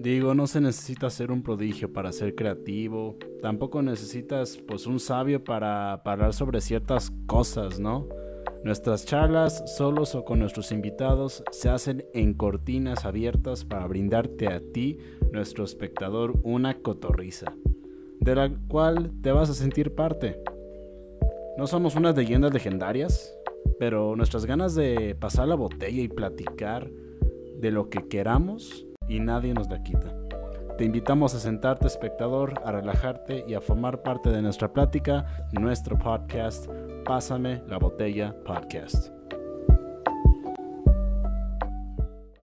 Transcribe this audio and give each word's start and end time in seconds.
Digo, 0.00 0.34
no 0.34 0.46
se 0.46 0.62
necesita 0.62 1.10
ser 1.10 1.30
un 1.30 1.42
prodigio 1.42 1.92
para 1.92 2.10
ser 2.12 2.34
creativo, 2.34 3.18
tampoco 3.42 3.82
necesitas 3.82 4.56
pues 4.56 4.86
un 4.86 4.98
sabio 4.98 5.44
para 5.44 5.92
hablar 5.92 6.32
sobre 6.32 6.62
ciertas 6.62 7.12
cosas, 7.26 7.78
¿no? 7.78 8.08
Nuestras 8.64 9.04
charlas, 9.04 9.62
solos 9.76 10.14
o 10.14 10.24
con 10.24 10.38
nuestros 10.38 10.72
invitados, 10.72 11.44
se 11.50 11.68
hacen 11.68 12.06
en 12.14 12.32
cortinas 12.32 13.04
abiertas 13.04 13.66
para 13.66 13.86
brindarte 13.86 14.48
a 14.48 14.62
ti, 14.72 14.96
nuestro 15.32 15.64
espectador, 15.64 16.32
una 16.44 16.78
cotorriza, 16.78 17.52
de 18.20 18.34
la 18.34 18.50
cual 18.68 19.12
te 19.20 19.32
vas 19.32 19.50
a 19.50 19.54
sentir 19.54 19.94
parte. 19.94 20.42
No 21.58 21.66
somos 21.66 21.94
unas 21.94 22.16
leyendas 22.16 22.54
legendarias, 22.54 23.36
pero 23.78 24.16
nuestras 24.16 24.46
ganas 24.46 24.74
de 24.74 25.14
pasar 25.14 25.46
la 25.46 25.56
botella 25.56 26.00
y 26.00 26.08
platicar 26.08 26.90
de 27.58 27.70
lo 27.70 27.90
que 27.90 28.08
queramos 28.08 28.86
y 29.10 29.20
nadie 29.20 29.52
nos 29.52 29.68
la 29.68 29.82
quita. 29.82 30.14
Te 30.78 30.84
invitamos 30.84 31.34
a 31.34 31.40
sentarte, 31.40 31.86
espectador, 31.86 32.54
a 32.64 32.72
relajarte 32.72 33.44
y 33.46 33.52
a 33.52 33.60
formar 33.60 34.00
parte 34.02 34.30
de 34.30 34.40
nuestra 34.40 34.72
plática, 34.72 35.26
nuestro 35.52 35.98
podcast, 35.98 36.68
Pásame 37.04 37.62
la 37.66 37.78
botella 37.78 38.34
podcast. 38.44 39.08